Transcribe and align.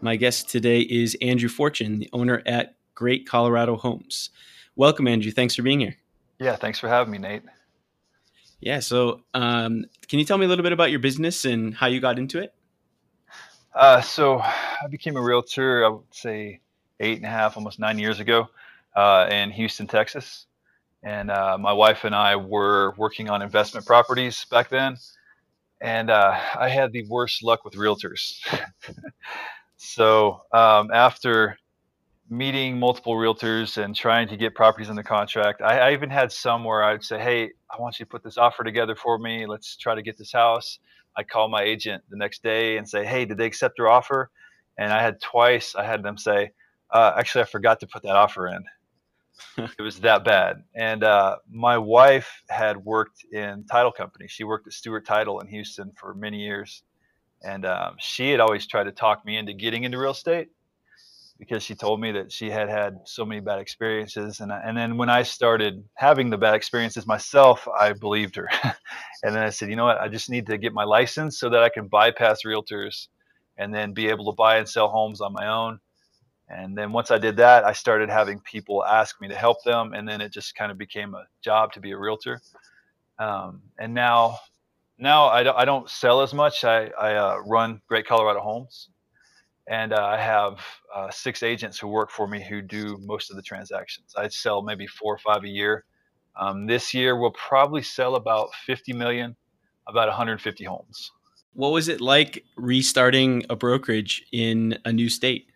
My 0.00 0.14
guest 0.14 0.48
today 0.48 0.82
is 0.82 1.16
Andrew 1.20 1.48
Fortune, 1.48 1.98
the 1.98 2.08
owner 2.12 2.40
at 2.46 2.76
Great 2.94 3.26
Colorado 3.26 3.76
Homes. 3.76 4.30
Welcome, 4.76 5.08
Andrew. 5.08 5.32
Thanks 5.32 5.56
for 5.56 5.62
being 5.62 5.80
here. 5.80 5.96
Yeah, 6.38 6.54
thanks 6.54 6.78
for 6.78 6.88
having 6.88 7.10
me, 7.10 7.18
Nate. 7.18 7.42
Yeah, 8.60 8.78
so 8.78 9.22
um, 9.34 9.86
can 10.06 10.20
you 10.20 10.24
tell 10.24 10.38
me 10.38 10.46
a 10.46 10.48
little 10.48 10.62
bit 10.62 10.72
about 10.72 10.92
your 10.92 11.00
business 11.00 11.44
and 11.44 11.74
how 11.74 11.88
you 11.88 12.00
got 12.00 12.16
into 12.16 12.38
it? 12.38 12.54
Uh, 13.74 14.00
so 14.00 14.38
I 14.38 14.86
became 14.88 15.16
a 15.16 15.20
realtor, 15.20 15.84
I 15.84 15.88
would 15.88 16.14
say 16.14 16.60
eight 17.00 17.16
and 17.16 17.26
a 17.26 17.30
half, 17.30 17.56
almost 17.56 17.80
nine 17.80 17.98
years 17.98 18.20
ago 18.20 18.48
uh, 18.94 19.26
in 19.32 19.50
Houston, 19.50 19.88
Texas. 19.88 20.46
And 21.02 21.28
uh, 21.28 21.58
my 21.58 21.72
wife 21.72 22.04
and 22.04 22.14
I 22.14 22.36
were 22.36 22.94
working 22.96 23.28
on 23.30 23.42
investment 23.42 23.84
properties 23.84 24.44
back 24.44 24.68
then. 24.68 24.96
And 25.80 26.08
uh, 26.08 26.38
I 26.56 26.68
had 26.68 26.92
the 26.92 27.04
worst 27.08 27.42
luck 27.42 27.64
with 27.64 27.74
realtors. 27.74 28.38
so 29.78 30.42
um, 30.52 30.90
after 30.92 31.56
meeting 32.28 32.78
multiple 32.78 33.14
realtors 33.14 33.82
and 33.82 33.94
trying 33.94 34.28
to 34.28 34.36
get 34.36 34.54
properties 34.54 34.90
under 34.90 35.04
contract, 35.04 35.62
I, 35.62 35.78
I 35.78 35.92
even 35.92 36.10
had 36.10 36.30
some 36.32 36.64
where 36.64 36.82
I'd 36.82 37.02
say, 37.02 37.18
Hey, 37.18 37.50
I 37.70 37.80
want 37.80 37.98
you 37.98 38.04
to 38.04 38.10
put 38.10 38.22
this 38.22 38.36
offer 38.36 38.64
together 38.64 38.96
for 38.96 39.18
me. 39.18 39.46
Let's 39.46 39.76
try 39.76 39.94
to 39.94 40.02
get 40.02 40.18
this 40.18 40.32
house. 40.32 40.80
I'd 41.16 41.28
call 41.28 41.48
my 41.48 41.62
agent 41.62 42.02
the 42.10 42.16
next 42.16 42.42
day 42.42 42.76
and 42.76 42.88
say, 42.88 43.04
Hey, 43.04 43.24
did 43.24 43.38
they 43.38 43.46
accept 43.46 43.78
your 43.78 43.88
offer? 43.88 44.30
And 44.78 44.92
I 44.92 45.00
had 45.00 45.20
twice, 45.20 45.74
I 45.74 45.84
had 45.84 46.02
them 46.02 46.18
say, 46.18 46.50
uh, 46.90 47.12
Actually, 47.16 47.42
I 47.42 47.46
forgot 47.46 47.80
to 47.80 47.86
put 47.86 48.02
that 48.02 48.16
offer 48.16 48.48
in. 48.48 48.64
it 49.78 49.82
was 49.82 50.00
that 50.00 50.24
bad. 50.24 50.64
And 50.74 51.04
uh, 51.04 51.36
my 51.48 51.78
wife 51.78 52.42
had 52.48 52.76
worked 52.78 53.24
in 53.32 53.64
title 53.70 53.92
companies. 53.92 54.32
She 54.32 54.42
worked 54.42 54.66
at 54.66 54.72
Stewart 54.72 55.06
Title 55.06 55.38
in 55.38 55.46
Houston 55.46 55.92
for 55.96 56.14
many 56.14 56.38
years. 56.38 56.82
And 57.42 57.64
um, 57.66 57.96
she 57.98 58.30
had 58.30 58.40
always 58.40 58.66
tried 58.66 58.84
to 58.84 58.92
talk 58.92 59.24
me 59.24 59.36
into 59.36 59.52
getting 59.52 59.84
into 59.84 59.98
real 59.98 60.10
estate 60.12 60.48
because 61.38 61.62
she 61.62 61.74
told 61.74 62.00
me 62.00 62.12
that 62.12 62.32
she 62.32 62.50
had 62.50 62.68
had 62.68 62.98
so 63.04 63.24
many 63.24 63.40
bad 63.40 63.60
experiences. 63.60 64.40
And, 64.40 64.50
and 64.50 64.76
then 64.76 64.96
when 64.96 65.08
I 65.08 65.22
started 65.22 65.84
having 65.94 66.30
the 66.30 66.38
bad 66.38 66.54
experiences 66.54 67.06
myself, 67.06 67.68
I 67.68 67.92
believed 67.92 68.36
her. 68.36 68.48
and 69.22 69.34
then 69.34 69.42
I 69.42 69.50
said, 69.50 69.70
you 69.70 69.76
know 69.76 69.84
what? 69.84 70.00
I 70.00 70.08
just 70.08 70.30
need 70.30 70.46
to 70.46 70.58
get 70.58 70.72
my 70.72 70.84
license 70.84 71.38
so 71.38 71.48
that 71.50 71.62
I 71.62 71.68
can 71.68 71.86
bypass 71.86 72.40
realtors 72.44 73.06
and 73.56 73.72
then 73.72 73.92
be 73.92 74.08
able 74.08 74.32
to 74.32 74.36
buy 74.36 74.58
and 74.58 74.68
sell 74.68 74.88
homes 74.88 75.20
on 75.20 75.32
my 75.32 75.46
own 75.48 75.78
and 76.48 76.76
then 76.76 76.92
once 76.92 77.10
I 77.10 77.18
did 77.18 77.36
that, 77.36 77.64
I 77.64 77.72
started 77.72 78.08
having 78.08 78.40
people 78.40 78.84
ask 78.84 79.20
me 79.20 79.28
to 79.28 79.34
help 79.34 79.62
them, 79.64 79.92
and 79.92 80.08
then 80.08 80.20
it 80.20 80.32
just 80.32 80.54
kind 80.54 80.72
of 80.72 80.78
became 80.78 81.14
a 81.14 81.24
job 81.42 81.72
to 81.74 81.80
be 81.80 81.92
a 81.92 81.98
realtor. 81.98 82.40
Um, 83.18 83.62
and 83.78 83.92
now, 83.92 84.38
now 84.98 85.26
I 85.26 85.42
don't, 85.42 85.56
I 85.56 85.64
don't 85.64 85.88
sell 85.88 86.20
as 86.20 86.34
much. 86.34 86.64
I, 86.64 86.88
I 87.00 87.14
uh, 87.14 87.38
run 87.46 87.80
Great 87.86 88.06
Colorado 88.06 88.40
Homes, 88.40 88.88
and 89.68 89.92
uh, 89.92 90.04
I 90.04 90.18
have 90.18 90.60
uh, 90.94 91.10
six 91.10 91.42
agents 91.42 91.78
who 91.78 91.88
work 91.88 92.10
for 92.10 92.26
me 92.26 92.42
who 92.42 92.60
do 92.62 92.98
most 93.00 93.30
of 93.30 93.36
the 93.36 93.42
transactions. 93.42 94.14
I 94.16 94.28
sell 94.28 94.62
maybe 94.62 94.86
four 94.86 95.14
or 95.14 95.18
five 95.18 95.44
a 95.44 95.48
year. 95.48 95.84
Um, 96.36 96.66
this 96.66 96.94
year, 96.94 97.18
we'll 97.18 97.32
probably 97.32 97.82
sell 97.82 98.14
about 98.14 98.48
50 98.66 98.92
million, 98.92 99.36
about 99.86 100.08
150 100.08 100.64
homes. 100.64 101.10
What 101.54 101.72
was 101.72 101.88
it 101.88 102.00
like 102.00 102.44
restarting 102.56 103.44
a 103.50 103.56
brokerage 103.56 104.24
in 104.32 104.78
a 104.84 104.92
new 104.92 105.08
state? 105.08 105.48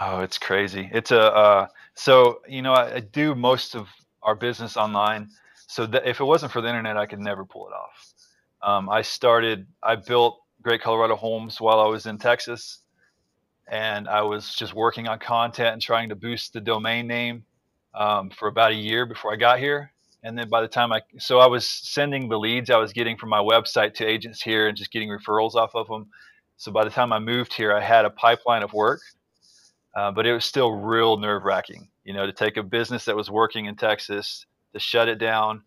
Oh, 0.00 0.20
it's 0.20 0.38
crazy. 0.38 0.88
It's 0.92 1.10
a 1.10 1.34
uh, 1.34 1.66
so 1.94 2.40
you 2.48 2.62
know 2.62 2.72
I, 2.72 2.96
I, 2.96 3.00
do 3.00 3.34
most 3.34 3.74
of 3.74 3.88
our 4.22 4.36
business 4.36 4.76
online. 4.76 5.28
So 5.66 5.84
that 5.86 6.06
if 6.06 6.20
it 6.20 6.24
wasn't 6.24 6.52
for 6.52 6.62
the 6.62 6.68
internet, 6.68 6.96
I 6.96 7.06
could 7.06 7.18
never 7.18 7.44
pull 7.44 7.66
it 7.68 7.72
off. 7.72 8.07
Um, 8.62 8.88
I 8.88 9.02
started. 9.02 9.66
I 9.82 9.96
built 9.96 10.40
Great 10.62 10.82
Colorado 10.82 11.16
Homes 11.16 11.60
while 11.60 11.80
I 11.80 11.86
was 11.86 12.06
in 12.06 12.18
Texas, 12.18 12.80
and 13.68 14.08
I 14.08 14.22
was 14.22 14.54
just 14.54 14.74
working 14.74 15.08
on 15.08 15.18
content 15.18 15.74
and 15.74 15.82
trying 15.82 16.08
to 16.10 16.16
boost 16.16 16.52
the 16.52 16.60
domain 16.60 17.06
name 17.06 17.44
um, 17.94 18.30
for 18.30 18.48
about 18.48 18.72
a 18.72 18.76
year 18.76 19.06
before 19.06 19.32
I 19.32 19.36
got 19.36 19.58
here. 19.58 19.92
And 20.24 20.36
then 20.36 20.48
by 20.48 20.62
the 20.62 20.68
time 20.68 20.92
I, 20.92 21.02
so 21.18 21.38
I 21.38 21.46
was 21.46 21.66
sending 21.66 22.28
the 22.28 22.38
leads 22.38 22.70
I 22.70 22.78
was 22.78 22.92
getting 22.92 23.16
from 23.16 23.30
my 23.30 23.38
website 23.38 23.94
to 23.94 24.06
agents 24.06 24.42
here 24.42 24.68
and 24.68 24.76
just 24.76 24.90
getting 24.90 25.08
referrals 25.08 25.54
off 25.54 25.74
of 25.74 25.86
them. 25.88 26.08
So 26.56 26.72
by 26.72 26.84
the 26.84 26.90
time 26.90 27.12
I 27.12 27.20
moved 27.20 27.54
here, 27.54 27.72
I 27.72 27.80
had 27.80 28.04
a 28.04 28.10
pipeline 28.10 28.64
of 28.64 28.72
work 28.72 29.00
uh, 29.94 30.12
but 30.12 30.26
it 30.26 30.32
was 30.32 30.44
still 30.44 30.72
real 30.72 31.16
nerve 31.16 31.44
wracking, 31.44 31.88
you 32.04 32.12
know, 32.12 32.26
to 32.26 32.32
take 32.32 32.56
a 32.56 32.62
business 32.62 33.04
that 33.06 33.16
was 33.16 33.30
working 33.30 33.66
in 33.66 33.74
Texas 33.76 34.46
to 34.72 34.78
shut 34.78 35.08
it 35.08 35.18
down. 35.18 35.62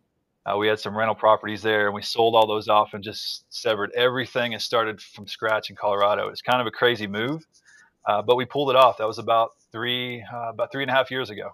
Uh, 0.45 0.57
we 0.57 0.67
had 0.67 0.79
some 0.79 0.97
rental 0.97 1.15
properties 1.15 1.61
there 1.61 1.85
and 1.85 1.93
we 1.93 2.01
sold 2.01 2.35
all 2.35 2.47
those 2.47 2.67
off 2.67 2.93
and 2.93 3.03
just 3.03 3.45
severed 3.49 3.91
everything 3.95 4.53
and 4.53 4.61
started 4.61 4.99
from 4.99 5.27
scratch 5.27 5.69
in 5.69 5.75
Colorado. 5.75 6.29
It's 6.29 6.41
kind 6.41 6.59
of 6.59 6.67
a 6.67 6.71
crazy 6.71 7.05
move, 7.05 7.45
uh, 8.07 8.21
but 8.21 8.35
we 8.35 8.45
pulled 8.45 8.71
it 8.71 8.75
off. 8.75 8.97
That 8.97 9.07
was 9.07 9.19
about 9.19 9.51
three, 9.71 10.23
uh, 10.33 10.49
about 10.49 10.71
three 10.71 10.83
and 10.83 10.89
a 10.89 10.93
half 10.93 11.11
years 11.11 11.29
ago. 11.29 11.51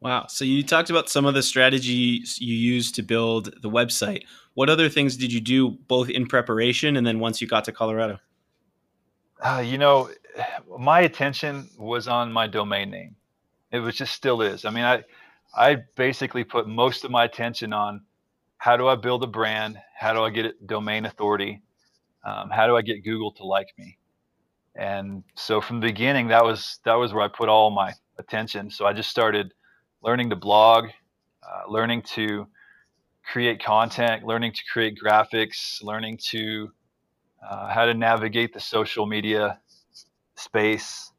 Wow. 0.00 0.26
So 0.28 0.44
you 0.44 0.62
talked 0.62 0.90
about 0.90 1.08
some 1.08 1.26
of 1.26 1.34
the 1.34 1.42
strategies 1.42 2.38
you 2.40 2.54
used 2.54 2.94
to 2.96 3.02
build 3.02 3.54
the 3.62 3.70
website. 3.70 4.24
What 4.54 4.70
other 4.70 4.88
things 4.88 5.16
did 5.16 5.32
you 5.32 5.40
do 5.40 5.70
both 5.88 6.08
in 6.08 6.26
preparation 6.26 6.96
and 6.96 7.06
then 7.06 7.20
once 7.20 7.40
you 7.40 7.46
got 7.46 7.64
to 7.64 7.72
Colorado? 7.72 8.18
Uh, 9.40 9.62
you 9.64 9.76
know, 9.76 10.10
my 10.78 11.00
attention 11.00 11.68
was 11.78 12.08
on 12.08 12.32
my 12.32 12.46
domain 12.46 12.90
name. 12.90 13.16
It 13.70 13.80
was 13.80 13.96
just 13.96 14.14
still 14.14 14.40
is. 14.40 14.64
I 14.64 14.70
mean, 14.70 14.84
I 14.84 15.04
I 15.56 15.76
basically 15.96 16.44
put 16.44 16.66
most 16.66 17.04
of 17.04 17.10
my 17.10 17.24
attention 17.24 17.72
on 17.72 18.02
how 18.58 18.76
do 18.76 18.88
I 18.88 18.96
build 18.96 19.22
a 19.24 19.26
brand? 19.26 19.78
How 19.98 20.12
do 20.12 20.22
I 20.22 20.30
get 20.30 20.66
domain 20.66 21.04
authority? 21.06 21.62
Um, 22.24 22.50
how 22.50 22.66
do 22.66 22.76
I 22.76 22.82
get 22.82 23.04
Google 23.04 23.32
to 23.32 23.44
like 23.44 23.68
me? 23.78 23.98
And 24.76 25.22
so 25.36 25.60
from 25.60 25.80
the 25.80 25.86
beginning, 25.86 26.28
that 26.28 26.44
was 26.44 26.80
that 26.84 26.94
was 26.94 27.12
where 27.12 27.22
I 27.22 27.28
put 27.28 27.48
all 27.48 27.70
my 27.70 27.92
attention. 28.18 28.70
So 28.70 28.86
I 28.86 28.92
just 28.92 29.10
started 29.10 29.52
learning 30.02 30.30
to 30.30 30.36
blog, 30.36 30.86
uh, 31.42 31.70
learning 31.70 32.02
to 32.14 32.46
create 33.24 33.62
content, 33.62 34.24
learning 34.24 34.52
to 34.52 34.60
create 34.72 34.98
graphics, 35.02 35.82
learning 35.82 36.18
to 36.30 36.70
uh, 37.48 37.68
how 37.68 37.84
to 37.84 37.94
navigate 37.94 38.52
the 38.52 38.60
social 38.60 39.06
media 39.06 39.60
space, 40.36 41.12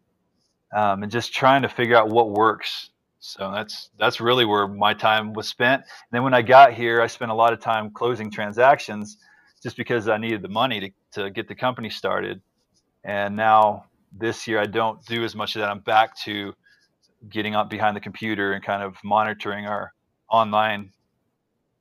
um, 0.75 1.03
and 1.03 1.11
just 1.11 1.33
trying 1.33 1.61
to 1.61 1.69
figure 1.69 1.95
out 1.95 2.09
what 2.09 2.31
works. 2.31 2.89
So 3.27 3.51
that's 3.51 3.89
that's 3.97 4.21
really 4.21 4.45
where 4.45 4.67
my 4.67 4.93
time 4.93 5.33
was 5.33 5.47
spent. 5.47 5.81
And 5.81 6.11
then 6.11 6.21
when 6.21 6.35
I 6.35 6.43
got 6.43 6.73
here, 6.73 7.01
I 7.01 7.07
spent 7.07 7.31
a 7.31 7.33
lot 7.33 7.53
of 7.53 7.59
time 7.59 7.89
closing 7.89 8.29
transactions, 8.29 9.17
just 9.63 9.75
because 9.77 10.07
I 10.07 10.17
needed 10.17 10.43
the 10.43 10.47
money 10.49 10.79
to 10.79 11.21
to 11.23 11.31
get 11.31 11.47
the 11.47 11.55
company 11.55 11.89
started. 11.89 12.39
And 13.03 13.35
now 13.35 13.85
this 14.11 14.47
year, 14.47 14.59
I 14.59 14.67
don't 14.67 15.03
do 15.05 15.23
as 15.23 15.35
much 15.35 15.55
of 15.55 15.61
that. 15.61 15.71
I'm 15.71 15.79
back 15.79 16.15
to 16.25 16.53
getting 17.27 17.55
up 17.55 17.67
behind 17.67 17.95
the 17.97 17.99
computer 17.99 18.53
and 18.53 18.63
kind 18.63 18.83
of 18.83 18.95
monitoring 19.03 19.65
our 19.65 19.91
online 20.29 20.91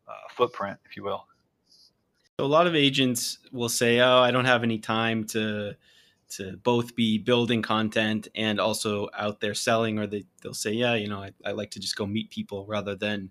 uh, 0.09 0.13
footprint, 0.31 0.79
if 0.87 0.97
you 0.97 1.05
will. 1.05 1.27
So 2.41 2.47
A 2.47 2.53
lot 2.59 2.67
of 2.67 2.75
agents 2.75 3.39
will 3.53 3.69
say, 3.69 4.01
"Oh, 4.01 4.21
I 4.21 4.31
don't 4.31 4.47
have 4.47 4.63
any 4.63 4.79
time 4.79 5.25
to." 5.29 5.77
To 6.37 6.57
both 6.59 6.95
be 6.95 7.19
building 7.19 7.63
content 7.63 8.29
and 8.35 8.61
also 8.61 9.09
out 9.17 9.41
there 9.41 9.55
selling 9.55 9.99
or 9.99 10.07
they, 10.07 10.25
they'll 10.43 10.55
say 10.55 10.73
yeah 10.73 10.95
you 10.95 11.09
know 11.09 11.23
I, 11.23 11.31
I 11.45 11.53
like 11.53 11.71
to 11.73 11.81
just 11.81 11.97
go 11.97 12.07
meet 12.07 12.31
people 12.31 12.67
rather 12.67 12.95
than 12.95 13.31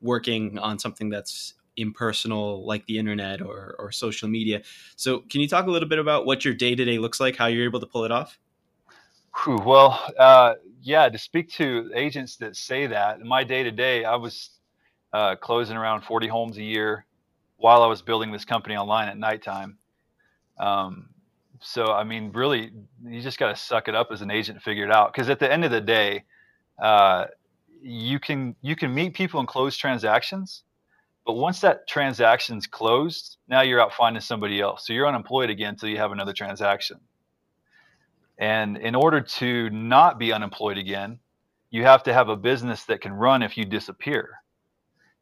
working 0.00 0.58
on 0.58 0.78
something 0.78 1.10
that's 1.10 1.54
impersonal 1.76 2.64
like 2.66 2.84
the 2.86 2.98
internet 2.98 3.40
or, 3.40 3.74
or 3.78 3.92
social 3.92 4.28
media. 4.28 4.62
So 4.96 5.20
can 5.20 5.40
you 5.40 5.48
talk 5.48 5.66
a 5.66 5.70
little 5.70 5.88
bit 5.88 5.98
about 5.98 6.26
what 6.26 6.44
your 6.44 6.54
day-to-day 6.54 6.98
looks 6.98 7.20
like 7.20 7.36
how 7.36 7.46
you're 7.46 7.64
able 7.64 7.80
to 7.80 7.86
pull 7.86 8.04
it 8.04 8.12
off? 8.12 8.38
Well 9.46 10.02
uh, 10.18 10.54
yeah 10.82 11.08
to 11.08 11.18
speak 11.18 11.50
to 11.52 11.90
agents 11.94 12.36
that 12.36 12.56
say 12.56 12.86
that 12.86 13.20
my 13.20 13.44
day-to-day 13.44 14.04
i 14.04 14.16
was 14.16 14.50
uh, 15.12 15.36
closing 15.36 15.76
around 15.76 16.02
40 16.02 16.26
homes 16.28 16.56
a 16.56 16.62
year 16.62 17.04
while 17.56 17.82
i 17.82 17.86
was 17.86 18.02
building 18.02 18.32
this 18.32 18.44
company 18.44 18.76
online 18.76 19.08
at 19.08 19.18
nighttime. 19.18 19.78
Um, 20.58 21.10
so 21.60 21.92
I 21.92 22.04
mean, 22.04 22.32
really, 22.32 22.72
you 23.04 23.20
just 23.20 23.38
got 23.38 23.48
to 23.48 23.56
suck 23.56 23.88
it 23.88 23.94
up 23.94 24.08
as 24.10 24.22
an 24.22 24.30
agent, 24.30 24.62
figure 24.62 24.84
it 24.84 24.90
out. 24.92 25.12
Because 25.12 25.28
at 25.28 25.38
the 25.38 25.50
end 25.50 25.64
of 25.64 25.70
the 25.70 25.80
day, 25.80 26.24
uh, 26.82 27.26
you 27.82 28.18
can 28.18 28.56
you 28.62 28.76
can 28.76 28.94
meet 28.94 29.14
people 29.14 29.40
and 29.40 29.48
close 29.48 29.76
transactions, 29.76 30.64
but 31.26 31.34
once 31.34 31.60
that 31.60 31.86
transaction's 31.86 32.66
closed, 32.66 33.36
now 33.48 33.60
you're 33.60 33.80
out 33.80 33.92
finding 33.92 34.20
somebody 34.20 34.60
else. 34.60 34.86
So 34.86 34.92
you're 34.92 35.06
unemployed 35.06 35.50
again 35.50 35.70
until 35.70 35.90
you 35.90 35.98
have 35.98 36.12
another 36.12 36.32
transaction. 36.32 36.98
And 38.38 38.78
in 38.78 38.94
order 38.94 39.20
to 39.20 39.68
not 39.68 40.18
be 40.18 40.32
unemployed 40.32 40.78
again, 40.78 41.18
you 41.70 41.84
have 41.84 42.02
to 42.04 42.12
have 42.12 42.30
a 42.30 42.36
business 42.36 42.84
that 42.84 43.02
can 43.02 43.12
run 43.12 43.42
if 43.42 43.58
you 43.58 43.66
disappear. 43.66 44.30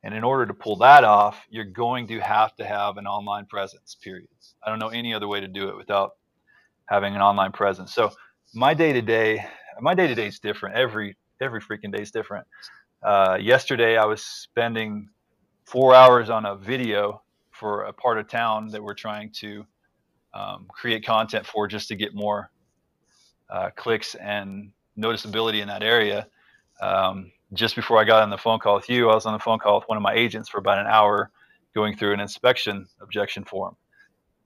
And 0.04 0.14
in 0.14 0.22
order 0.22 0.46
to 0.46 0.54
pull 0.54 0.76
that 0.76 1.02
off, 1.02 1.44
you're 1.50 1.64
going 1.64 2.06
to 2.08 2.20
have 2.20 2.54
to 2.56 2.64
have 2.64 2.96
an 2.96 3.08
online 3.08 3.46
presence, 3.46 3.96
period. 4.00 4.28
I 4.64 4.70
don't 4.70 4.78
know 4.78 4.88
any 4.88 5.12
other 5.12 5.26
way 5.26 5.40
to 5.40 5.48
do 5.48 5.68
it 5.68 5.76
without 5.76 6.12
having 6.88 7.14
an 7.14 7.20
online 7.20 7.52
presence. 7.52 7.94
So 7.94 8.10
my 8.54 8.74
day 8.74 8.92
to 8.92 9.02
day, 9.02 9.44
my 9.80 9.94
day 9.94 10.06
to 10.06 10.14
day 10.14 10.26
is 10.26 10.38
different. 10.38 10.76
Every 10.76 11.16
every 11.40 11.60
freaking 11.60 11.94
day 11.94 12.02
is 12.02 12.10
different. 12.10 12.46
Uh, 13.02 13.38
yesterday, 13.40 13.96
I 13.96 14.04
was 14.04 14.24
spending 14.24 15.08
four 15.64 15.94
hours 15.94 16.30
on 16.30 16.46
a 16.46 16.56
video 16.56 17.22
for 17.52 17.84
a 17.84 17.92
part 17.92 18.18
of 18.18 18.28
town 18.28 18.68
that 18.68 18.82
we're 18.82 18.94
trying 18.94 19.30
to 19.30 19.66
um, 20.34 20.66
create 20.68 21.04
content 21.04 21.46
for, 21.46 21.68
just 21.68 21.88
to 21.88 21.96
get 21.96 22.14
more 22.14 22.50
uh, 23.50 23.70
clicks 23.76 24.14
and 24.16 24.72
noticeability 24.98 25.60
in 25.60 25.68
that 25.68 25.82
area. 25.82 26.26
Um, 26.80 27.32
just 27.54 27.76
before 27.76 27.98
I 27.98 28.04
got 28.04 28.22
on 28.22 28.30
the 28.30 28.38
phone 28.38 28.58
call 28.58 28.76
with 28.76 28.88
you, 28.88 29.10
I 29.10 29.14
was 29.14 29.26
on 29.26 29.32
the 29.32 29.38
phone 29.38 29.58
call 29.58 29.78
with 29.78 29.88
one 29.88 29.96
of 29.96 30.02
my 30.02 30.14
agents 30.14 30.48
for 30.48 30.58
about 30.58 30.78
an 30.78 30.86
hour 30.86 31.30
going 31.74 31.96
through 31.96 32.12
an 32.14 32.20
inspection 32.20 32.86
objection 33.00 33.44
form. 33.44 33.76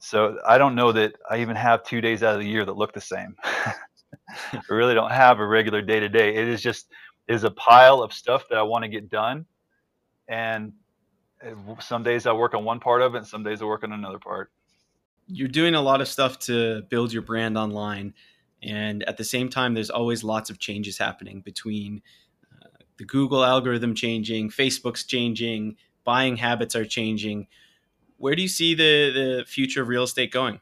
So 0.05 0.41
I 0.45 0.59
don't 0.59 0.75
know 0.75 0.91
that 0.91 1.15
I 1.31 1.41
even 1.43 1.55
have 1.55 1.85
two 1.85 2.01
days 2.01 2.25
out 2.25 2.35
of 2.35 2.41
the 2.41 2.49
year 2.49 2.65
that 2.65 2.77
look 2.77 2.93
the 2.93 3.01
same. 3.01 3.37
I 3.45 4.61
really 4.69 4.95
don't 4.95 5.13
have 5.13 5.39
a 5.39 5.47
regular 5.47 5.81
day 5.81 6.01
to 6.01 6.09
day. 6.09 6.35
It 6.35 6.49
is 6.49 6.61
just 6.61 6.89
is 7.29 7.45
a 7.45 7.53
pile 7.53 8.03
of 8.03 8.13
stuff 8.13 8.43
that 8.51 8.59
I 8.59 8.63
want 8.63 8.83
to 8.83 8.89
get 8.89 9.09
done, 9.09 9.47
and 10.27 10.73
some 11.79 12.03
days 12.03 12.27
I 12.27 12.33
work 12.33 12.53
on 12.53 12.65
one 12.65 12.81
part 12.81 13.01
of 13.01 13.15
it, 13.15 13.19
and 13.19 13.27
some 13.27 13.45
days 13.45 13.63
I 13.63 13.65
work 13.65 13.85
on 13.85 13.93
another 13.93 14.19
part. 14.19 14.51
You're 15.29 15.47
doing 15.47 15.77
a 15.77 15.81
lot 15.81 16.01
of 16.01 16.09
stuff 16.09 16.37
to 16.41 16.83
build 16.91 17.13
your 17.13 17.23
brand 17.23 17.57
online, 17.57 18.13
and 18.61 19.05
at 19.05 19.19
the 19.19 19.25
same 19.25 19.49
time, 19.49 19.73
there's 19.73 19.91
always 19.91 20.25
lots 20.25 20.51
of 20.51 20.59
changes 20.59 20.99
happening 20.99 21.43
between 21.43 22.03
uh, 22.61 22.67
the 22.97 23.05
Google 23.05 23.45
algorithm 23.45 23.95
changing, 23.95 24.51
Facebook's 24.51 25.05
changing, 25.05 25.77
buying 26.03 26.37
habits 26.39 26.75
are 26.75 26.85
changing. 26.85 27.47
Where 28.23 28.37
do 28.37 28.43
you 28.43 28.47
see 28.47 28.77
the 28.77 29.11
the 29.11 29.45
future 29.45 29.83
of 29.83 29.89
real 29.89 30.05
estate 30.05 30.31
going? 30.31 30.61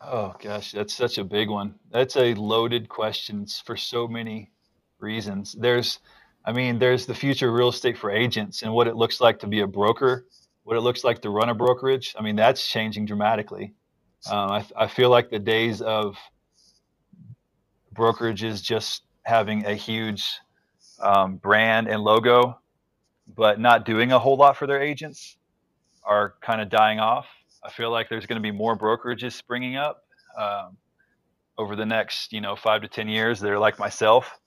Oh 0.00 0.36
gosh, 0.38 0.70
that's 0.70 0.94
such 0.94 1.18
a 1.18 1.24
big 1.24 1.50
one. 1.50 1.74
That's 1.90 2.16
a 2.16 2.34
loaded 2.34 2.88
question 2.88 3.44
for 3.64 3.76
so 3.76 4.06
many 4.06 4.52
reasons. 5.00 5.56
There's, 5.58 5.98
I 6.44 6.52
mean, 6.52 6.78
there's 6.78 7.06
the 7.06 7.14
future 7.16 7.48
of 7.48 7.54
real 7.54 7.70
estate 7.70 7.98
for 7.98 8.08
agents 8.08 8.62
and 8.62 8.72
what 8.72 8.86
it 8.86 8.94
looks 8.94 9.20
like 9.20 9.40
to 9.40 9.48
be 9.48 9.62
a 9.62 9.66
broker, 9.66 10.28
what 10.62 10.76
it 10.76 10.82
looks 10.82 11.02
like 11.02 11.22
to 11.22 11.30
run 11.30 11.48
a 11.48 11.54
brokerage. 11.56 12.14
I 12.16 12.22
mean, 12.22 12.36
that's 12.36 12.68
changing 12.68 13.06
dramatically. 13.06 13.74
Um, 14.30 14.52
I, 14.52 14.64
I 14.76 14.86
feel 14.86 15.10
like 15.10 15.28
the 15.28 15.40
days 15.40 15.82
of 15.82 16.16
brokerages 17.92 18.62
just 18.62 19.02
having 19.24 19.66
a 19.66 19.74
huge 19.74 20.38
um, 21.00 21.38
brand 21.38 21.88
and 21.88 22.00
logo, 22.04 22.60
but 23.26 23.58
not 23.58 23.84
doing 23.84 24.12
a 24.12 24.20
whole 24.20 24.36
lot 24.36 24.56
for 24.56 24.68
their 24.68 24.80
agents 24.80 25.36
are 26.04 26.34
kind 26.40 26.60
of 26.60 26.68
dying 26.68 27.00
off. 27.00 27.26
I 27.64 27.70
feel 27.70 27.90
like 27.90 28.08
there's 28.08 28.26
going 28.26 28.42
to 28.42 28.42
be 28.42 28.50
more 28.56 28.76
brokerages 28.76 29.32
springing 29.32 29.76
up 29.76 30.04
um, 30.38 30.76
over 31.56 31.76
the 31.76 31.86
next, 31.86 32.32
you 32.32 32.40
know, 32.40 32.56
five 32.56 32.82
to 32.82 32.88
ten 32.88 33.08
years. 33.08 33.40
They're 33.40 33.58
like 33.58 33.78
myself, 33.78 34.38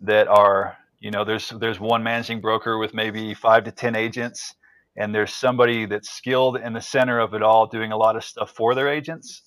that 0.00 0.28
are, 0.28 0.76
you 0.98 1.10
know, 1.10 1.24
there's 1.24 1.50
there's 1.60 1.78
one 1.78 2.02
managing 2.02 2.40
broker 2.40 2.78
with 2.78 2.94
maybe 2.94 3.34
five 3.34 3.64
to 3.64 3.70
ten 3.70 3.94
agents, 3.94 4.54
and 4.96 5.14
there's 5.14 5.32
somebody 5.32 5.86
that's 5.86 6.10
skilled 6.10 6.56
in 6.56 6.72
the 6.72 6.80
center 6.80 7.20
of 7.20 7.34
it 7.34 7.42
all, 7.42 7.66
doing 7.66 7.92
a 7.92 7.96
lot 7.96 8.16
of 8.16 8.24
stuff 8.24 8.50
for 8.50 8.74
their 8.74 8.88
agents. 8.88 9.42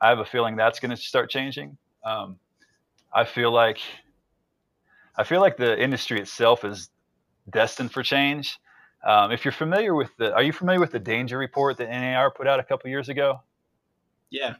I 0.00 0.08
have 0.08 0.18
a 0.18 0.24
feeling 0.24 0.56
that's 0.56 0.80
going 0.80 0.90
to 0.90 0.96
start 0.96 1.30
changing. 1.30 1.78
Um, 2.04 2.38
I 3.14 3.24
feel 3.24 3.52
like 3.52 3.78
I 5.16 5.24
feel 5.24 5.40
like 5.40 5.56
the 5.56 5.80
industry 5.80 6.20
itself 6.20 6.64
is 6.64 6.90
destined 7.48 7.92
for 7.92 8.02
change. 8.02 8.58
Um, 9.04 9.32
if 9.32 9.44
you're 9.44 9.52
familiar 9.52 9.94
with 9.94 10.16
the, 10.16 10.34
are 10.34 10.42
you 10.42 10.52
familiar 10.52 10.80
with 10.80 10.92
the 10.92 10.98
danger 10.98 11.36
report 11.36 11.76
that 11.76 11.90
NAR 11.90 12.30
put 12.30 12.46
out 12.46 12.58
a 12.58 12.64
couple 12.64 12.88
years 12.88 13.08
ago? 13.08 13.40
Yeah. 14.30 14.54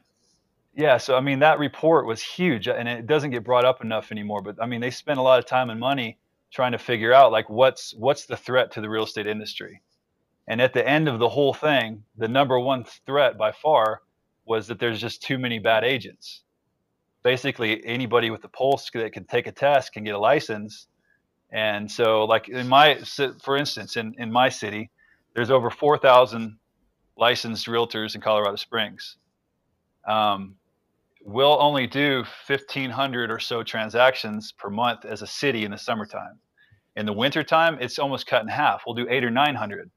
Yeah. 0.75 0.97
So, 0.97 1.15
I 1.15 1.21
mean, 1.21 1.39
that 1.39 1.57
report 1.57 2.05
was 2.05 2.21
huge 2.21 2.67
and 2.67 2.87
it 2.87 3.07
doesn't 3.07 3.31
get 3.31 3.43
brought 3.43 3.65
up 3.65 3.81
enough 3.83 4.11
anymore, 4.11 4.41
but 4.41 4.57
I 4.61 4.67
mean, 4.67 4.81
they 4.81 4.91
spent 4.91 5.19
a 5.19 5.23
lot 5.23 5.39
of 5.39 5.45
time 5.45 5.69
and 5.69 5.79
money 5.79 6.19
trying 6.51 6.73
to 6.73 6.77
figure 6.77 7.11
out 7.11 7.31
like 7.31 7.49
what's, 7.49 7.95
what's 7.95 8.25
the 8.25 8.37
threat 8.37 8.71
to 8.73 8.81
the 8.81 8.89
real 8.89 9.03
estate 9.03 9.25
industry. 9.25 9.81
And 10.47 10.61
at 10.61 10.73
the 10.73 10.87
end 10.87 11.07
of 11.07 11.17
the 11.17 11.29
whole 11.29 11.53
thing, 11.53 12.03
the 12.17 12.27
number 12.27 12.59
one 12.59 12.85
threat 13.05 13.37
by 13.37 13.51
far 13.51 14.01
was 14.45 14.67
that 14.67 14.79
there's 14.79 15.01
just 15.01 15.23
too 15.23 15.39
many 15.39 15.57
bad 15.57 15.83
agents. 15.83 16.43
Basically, 17.23 17.83
anybody 17.83 18.29
with 18.29 18.43
a 18.43 18.47
pulse 18.47 18.91
that 18.93 19.11
can 19.11 19.25
take 19.25 19.47
a 19.47 19.51
test 19.51 19.93
can 19.93 20.03
get 20.03 20.13
a 20.13 20.19
license 20.19 20.87
and 21.51 21.89
so, 21.89 22.25
like 22.25 22.49
in 22.49 22.67
my, 22.67 22.99
for 23.41 23.55
instance, 23.55 23.97
in, 23.97 24.15
in 24.17 24.31
my 24.31 24.49
city, 24.49 24.91
there's 25.33 25.51
over 25.51 25.69
4,000 25.69 26.57
licensed 27.17 27.67
realtors 27.67 28.15
in 28.15 28.21
Colorado 28.21 28.55
Springs. 28.55 29.17
Um, 30.07 30.55
we'll 31.23 31.61
only 31.61 31.87
do 31.87 32.23
1,500 32.47 33.31
or 33.31 33.39
so 33.39 33.63
transactions 33.63 34.51
per 34.51 34.69
month 34.69 35.05
as 35.05 35.21
a 35.21 35.27
city 35.27 35.65
in 35.65 35.71
the 35.71 35.77
summertime. 35.77 36.39
In 36.95 37.05
the 37.05 37.13
wintertime, 37.13 37.77
it's 37.81 37.99
almost 37.99 38.27
cut 38.27 38.41
in 38.41 38.47
half. 38.47 38.83
We'll 38.85 38.95
do 38.95 39.07
eight 39.09 39.23
or 39.23 39.31
900. 39.31 39.89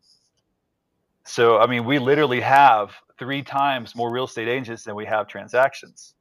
So, 1.24 1.58
I 1.58 1.66
mean, 1.66 1.84
we 1.84 1.98
literally 1.98 2.40
have 2.40 2.90
three 3.18 3.42
times 3.42 3.94
more 3.94 4.10
real 4.10 4.24
estate 4.24 4.48
agents 4.48 4.84
than 4.84 4.94
we 4.94 5.04
have 5.06 5.28
transactions. 5.28 6.14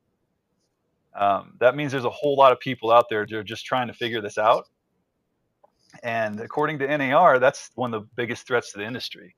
Um, 1.18 1.54
that 1.60 1.76
means 1.76 1.92
there's 1.92 2.06
a 2.06 2.10
whole 2.10 2.36
lot 2.36 2.52
of 2.52 2.60
people 2.60 2.92
out 2.92 3.06
there 3.10 3.26
that 3.26 3.36
are 3.36 3.44
just 3.44 3.66
trying 3.66 3.88
to 3.88 3.94
figure 3.94 4.22
this 4.22 4.38
out 4.38 4.68
and 6.04 6.40
according 6.40 6.80
to 6.80 6.98
NAR, 6.98 7.40
that's 7.40 7.72
one 7.76 7.94
of 7.94 8.04
the 8.04 8.10
biggest 8.16 8.48
threats 8.48 8.72
to 8.72 8.80
the 8.80 8.86
industry. 8.86 9.36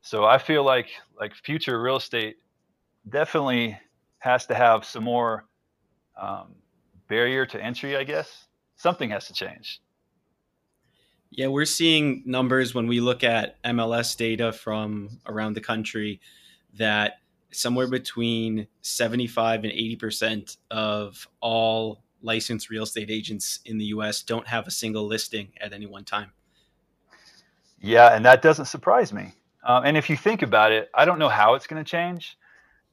So 0.00 0.24
I 0.24 0.38
feel 0.38 0.64
like 0.64 0.88
like 1.18 1.34
future 1.34 1.80
real 1.80 1.96
estate 1.96 2.36
definitely 3.08 3.78
has 4.18 4.46
to 4.46 4.54
have 4.54 4.84
some 4.84 5.04
more 5.04 5.46
um, 6.20 6.54
barrier 7.08 7.46
to 7.46 7.62
entry. 7.62 7.96
I 7.96 8.04
guess 8.04 8.46
something 8.76 9.10
has 9.10 9.26
to 9.26 9.32
change. 9.32 9.80
Yeah, 11.30 11.48
we're 11.48 11.64
seeing 11.64 12.22
numbers 12.24 12.74
when 12.74 12.86
we 12.86 13.00
look 13.00 13.24
at 13.24 13.62
MLS 13.64 14.16
data 14.16 14.52
from 14.52 15.18
around 15.26 15.54
the 15.54 15.60
country 15.60 16.20
that 16.74 17.14
somewhere 17.50 17.88
between 17.88 18.66
75 18.82 19.64
and 19.64 19.72
80% 19.72 20.56
of 20.70 21.26
all 21.40 22.04
licensed 22.22 22.70
real 22.70 22.82
estate 22.82 23.10
agents 23.10 23.60
in 23.64 23.78
the 23.78 23.86
US 23.86 24.22
don't 24.22 24.46
have 24.48 24.66
a 24.66 24.70
single 24.70 25.06
listing 25.06 25.52
at 25.60 25.72
any 25.72 25.86
one 25.86 26.04
time. 26.04 26.32
Yeah, 27.80 28.14
and 28.14 28.24
that 28.24 28.42
doesn't 28.42 28.66
surprise 28.66 29.12
me. 29.12 29.32
Um, 29.64 29.84
and 29.84 29.96
if 29.96 30.08
you 30.08 30.16
think 30.16 30.42
about 30.42 30.72
it, 30.72 30.90
I 30.94 31.04
don't 31.04 31.18
know 31.18 31.28
how 31.28 31.54
it's 31.54 31.66
going 31.66 31.82
to 31.82 31.88
change 31.88 32.38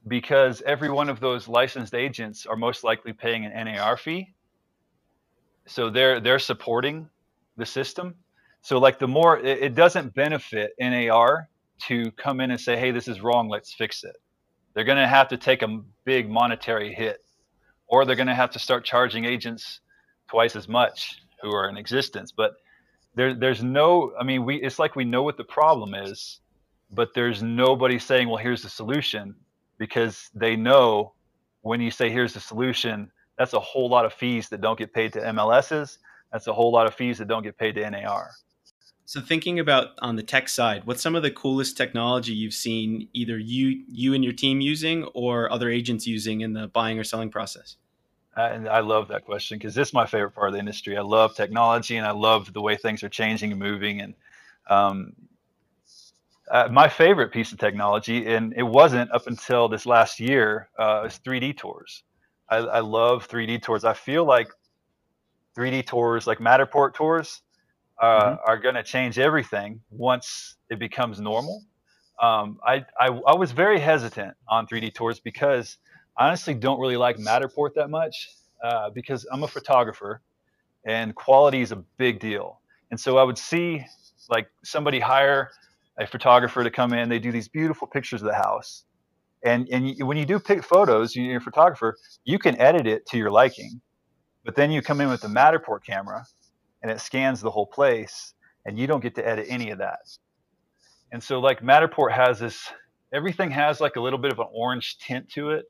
because 0.06 0.62
every 0.62 0.90
one 0.90 1.08
of 1.08 1.20
those 1.20 1.48
licensed 1.48 1.94
agents 1.94 2.46
are 2.46 2.56
most 2.56 2.84
likely 2.84 3.12
paying 3.12 3.44
an 3.44 3.64
NAR 3.64 3.96
fee. 3.96 4.34
So 5.66 5.88
they're 5.88 6.20
they're 6.20 6.38
supporting 6.38 7.08
the 7.56 7.64
system. 7.64 8.14
So 8.60 8.78
like 8.78 8.98
the 8.98 9.08
more 9.08 9.38
it, 9.38 9.62
it 9.62 9.74
doesn't 9.74 10.14
benefit 10.14 10.72
NAR 10.78 11.48
to 11.86 12.10
come 12.12 12.40
in 12.40 12.50
and 12.50 12.60
say, 12.60 12.76
"Hey, 12.76 12.90
this 12.90 13.08
is 13.08 13.20
wrong, 13.22 13.48
let's 13.48 13.72
fix 13.72 14.04
it." 14.04 14.16
They're 14.74 14.84
going 14.84 14.98
to 14.98 15.06
have 15.06 15.28
to 15.28 15.36
take 15.36 15.62
a 15.62 15.80
big 16.04 16.28
monetary 16.28 16.92
hit 16.92 17.23
or 17.86 18.04
they're 18.04 18.16
going 18.16 18.26
to 18.28 18.34
have 18.34 18.50
to 18.50 18.58
start 18.58 18.84
charging 18.84 19.24
agents 19.24 19.80
twice 20.28 20.56
as 20.56 20.68
much 20.68 21.22
who 21.42 21.52
are 21.52 21.68
in 21.68 21.76
existence. 21.76 22.32
But 22.32 22.54
there, 23.14 23.34
there's 23.34 23.62
no, 23.62 24.12
I 24.18 24.24
mean, 24.24 24.44
we, 24.44 24.56
it's 24.56 24.78
like 24.78 24.96
we 24.96 25.04
know 25.04 25.22
what 25.22 25.36
the 25.36 25.44
problem 25.44 25.94
is, 25.94 26.40
but 26.90 27.14
there's 27.14 27.42
nobody 27.42 27.98
saying, 27.98 28.28
well, 28.28 28.38
here's 28.38 28.62
the 28.62 28.68
solution 28.68 29.34
because 29.78 30.30
they 30.34 30.56
know 30.56 31.12
when 31.62 31.80
you 31.80 31.90
say, 31.90 32.10
here's 32.10 32.34
the 32.34 32.40
solution, 32.40 33.10
that's 33.38 33.52
a 33.52 33.60
whole 33.60 33.88
lot 33.88 34.04
of 34.04 34.12
fees 34.12 34.48
that 34.50 34.60
don't 34.60 34.78
get 34.78 34.92
paid 34.92 35.12
to 35.14 35.20
MLSs. 35.20 35.98
That's 36.32 36.46
a 36.46 36.52
whole 36.52 36.72
lot 36.72 36.86
of 36.86 36.94
fees 36.94 37.18
that 37.18 37.28
don't 37.28 37.42
get 37.42 37.58
paid 37.58 37.74
to 37.76 37.90
NAR. 37.90 38.30
So 39.06 39.20
thinking 39.20 39.58
about 39.60 39.90
on 39.98 40.16
the 40.16 40.22
tech 40.22 40.48
side, 40.48 40.84
what's 40.86 41.02
some 41.02 41.14
of 41.14 41.22
the 41.22 41.30
coolest 41.30 41.76
technology 41.76 42.32
you've 42.32 42.54
seen 42.54 43.08
either 43.12 43.38
you 43.38 43.84
you 43.86 44.14
and 44.14 44.24
your 44.24 44.32
team 44.32 44.60
using 44.60 45.04
or 45.14 45.52
other 45.52 45.68
agents 45.68 46.06
using 46.06 46.40
in 46.40 46.54
the 46.54 46.68
buying 46.68 46.98
or 46.98 47.04
selling 47.04 47.30
process? 47.30 47.76
and 48.36 48.68
I 48.68 48.80
love 48.80 49.08
that 49.08 49.24
question 49.24 49.58
because 49.58 49.74
this 49.74 49.88
is 49.88 49.94
my 49.94 50.06
favorite 50.06 50.32
part 50.32 50.48
of 50.48 50.54
the 50.54 50.58
industry. 50.58 50.96
I 50.96 51.02
love 51.02 51.34
technology 51.34 51.96
and 51.96 52.06
I 52.06 52.10
love 52.10 52.52
the 52.52 52.60
way 52.60 52.76
things 52.76 53.02
are 53.02 53.08
changing 53.08 53.52
and 53.52 53.60
moving. 53.60 54.00
And 54.00 54.14
um, 54.68 55.12
uh, 56.50 56.68
my 56.70 56.88
favorite 56.88 57.32
piece 57.32 57.52
of 57.52 57.58
technology, 57.58 58.26
and 58.26 58.52
it 58.56 58.64
wasn't 58.64 59.10
up 59.12 59.26
until 59.26 59.68
this 59.68 59.86
last 59.86 60.18
year, 60.18 60.68
uh, 60.78 61.04
is 61.06 61.20
3D 61.24 61.56
tours. 61.56 62.02
I, 62.48 62.56
I 62.56 62.80
love 62.80 63.28
3D 63.28 63.62
tours. 63.62 63.84
I 63.84 63.94
feel 63.94 64.24
like 64.24 64.48
3D 65.56 65.86
tours, 65.86 66.26
like 66.26 66.38
Matterport 66.38 66.94
tours, 66.94 67.42
uh, 68.00 68.06
mm-hmm. 68.06 68.34
are 68.46 68.58
going 68.58 68.74
to 68.74 68.82
change 68.82 69.18
everything 69.18 69.80
once 69.90 70.56
it 70.70 70.78
becomes 70.78 71.20
normal. 71.20 71.62
Um, 72.22 72.58
I, 72.66 72.84
I, 72.98 73.08
I 73.08 73.34
was 73.34 73.52
very 73.52 73.80
hesitant 73.80 74.36
on 74.48 74.66
3D 74.66 74.94
tours 74.94 75.20
because 75.20 75.78
I 76.16 76.28
honestly 76.28 76.54
don't 76.54 76.80
really 76.80 76.96
like 76.96 77.16
Matterport 77.16 77.74
that 77.74 77.90
much 77.90 78.30
uh, 78.62 78.90
because 78.90 79.26
I'm 79.32 79.42
a 79.42 79.48
photographer 79.48 80.22
and 80.84 81.14
quality 81.14 81.60
is 81.60 81.72
a 81.72 81.76
big 81.96 82.20
deal. 82.20 82.60
And 82.90 83.00
so 83.00 83.18
I 83.18 83.24
would 83.24 83.38
see 83.38 83.84
like 84.28 84.48
somebody 84.62 85.00
hire 85.00 85.50
a 85.98 86.06
photographer 86.06 86.64
to 86.64 86.70
come 86.70 86.92
in. 86.92 87.08
They 87.08 87.18
do 87.18 87.32
these 87.32 87.48
beautiful 87.48 87.86
pictures 87.86 88.22
of 88.22 88.28
the 88.28 88.34
house, 88.34 88.84
and 89.44 89.68
and 89.70 89.94
when 90.06 90.16
you 90.16 90.26
do 90.26 90.38
pick 90.38 90.64
photos, 90.64 91.14
you're 91.14 91.38
a 91.38 91.40
photographer. 91.40 91.96
You 92.24 92.38
can 92.38 92.58
edit 92.60 92.86
it 92.86 93.06
to 93.06 93.18
your 93.18 93.30
liking, 93.30 93.80
but 94.44 94.54
then 94.54 94.70
you 94.70 94.82
come 94.82 95.00
in 95.00 95.08
with 95.08 95.20
the 95.20 95.28
Matterport 95.28 95.84
camera, 95.84 96.24
and 96.84 96.92
it 96.92 97.00
scans 97.00 97.40
the 97.40 97.50
whole 97.50 97.66
place, 97.66 98.34
and 98.66 98.78
you 98.78 98.86
don't 98.86 99.02
get 99.02 99.16
to 99.16 99.26
edit 99.26 99.46
any 99.48 99.70
of 99.70 99.78
that. 99.78 100.00
And 101.12 101.22
so 101.22 101.40
like 101.40 101.62
Matterport 101.62 102.12
has 102.12 102.38
this, 102.38 102.70
everything 103.12 103.50
has 103.50 103.80
like 103.80 103.96
a 103.96 104.00
little 104.00 104.20
bit 104.20 104.32
of 104.32 104.38
an 104.38 104.48
orange 104.52 104.98
tint 104.98 105.30
to 105.30 105.50
it, 105.50 105.64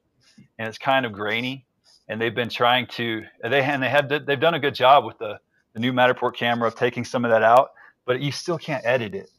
and 0.59 0.69
it's 0.69 0.79
kind 0.79 1.07
of 1.07 1.13
grainy. 1.13 1.67
and 2.09 2.21
they've 2.21 2.35
been 2.35 2.51
trying 2.51 2.87
to 2.89 3.23
they 3.43 3.63
and 3.63 3.83
they 3.83 3.89
had 3.89 4.09
they've 4.27 4.41
done 4.41 4.55
a 4.55 4.61
good 4.61 4.75
job 4.75 5.05
with 5.07 5.17
the 5.19 5.39
the 5.73 5.81
new 5.81 5.93
Matterport 5.93 6.35
camera 6.37 6.69
of 6.69 6.75
taking 6.75 7.05
some 7.05 7.25
of 7.25 7.31
that 7.31 7.43
out, 7.43 7.71
but 8.07 8.21
you 8.21 8.33
still 8.33 8.59
can't 8.59 8.85
edit 8.85 9.15
it. 9.15 9.31